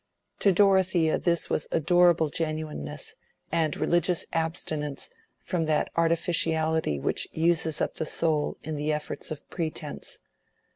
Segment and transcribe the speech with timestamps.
[0.39, 3.13] To Dorothea this was adorable genuineness,
[3.51, 9.47] and religious abstinence from that artificiality which uses up the soul in the efforts of
[9.51, 10.17] pretence.